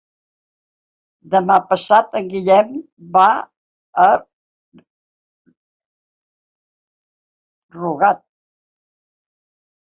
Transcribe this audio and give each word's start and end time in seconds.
Demà 1.33 1.57
passat 1.73 2.15
en 2.19 2.31
Guillem 2.31 2.71
va 3.17 3.25
a 4.05 4.07
Rugat. 7.77 8.25